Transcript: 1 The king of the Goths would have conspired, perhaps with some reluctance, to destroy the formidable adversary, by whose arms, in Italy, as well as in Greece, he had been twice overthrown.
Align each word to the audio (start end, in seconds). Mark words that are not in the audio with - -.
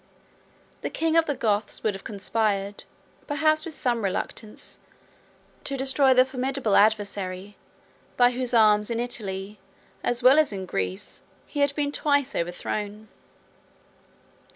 1 0.77 0.81
The 0.81 0.89
king 0.89 1.15
of 1.15 1.27
the 1.27 1.35
Goths 1.35 1.83
would 1.83 1.93
have 1.93 2.03
conspired, 2.03 2.85
perhaps 3.27 3.65
with 3.65 3.75
some 3.75 4.03
reluctance, 4.03 4.79
to 5.63 5.77
destroy 5.77 6.11
the 6.11 6.25
formidable 6.25 6.75
adversary, 6.75 7.55
by 8.17 8.31
whose 8.31 8.51
arms, 8.51 8.89
in 8.89 8.99
Italy, 8.99 9.59
as 10.03 10.23
well 10.23 10.39
as 10.39 10.51
in 10.51 10.65
Greece, 10.65 11.21
he 11.45 11.59
had 11.59 11.75
been 11.75 11.91
twice 11.91 12.35
overthrown. 12.35 13.09